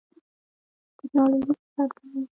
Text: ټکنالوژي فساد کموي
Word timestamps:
ټکنالوژي 0.97 1.53
فساد 1.63 1.89
کموي 1.97 2.23